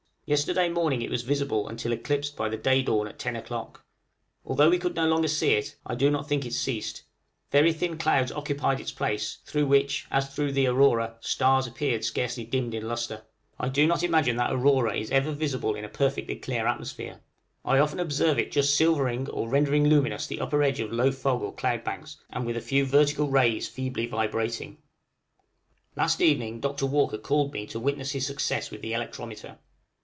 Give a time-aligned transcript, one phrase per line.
[0.27, 3.83] Yesterday morning it was visible until eclipsed by the day dawn at 10 o'clock.
[4.45, 7.03] Although we could no longer see it, I do not think it ceased:
[7.51, 12.45] very thin clouds occupied its place, through which, as through the aurora, stars appeared scarcely
[12.45, 13.23] dimmed in lustre.
[13.59, 17.19] I do not imagine that aurora is ever visible in a perfectly clear atmosphere.
[17.65, 21.41] I often observe it just silvering or rendering luminous the upper edge of low fog
[21.41, 24.77] or cloud banks, and with a few vertical rays feebly vibrating.
[25.97, 26.85] Last evening Dr.
[26.85, 29.57] Walker called me to witness his success with the electrometer.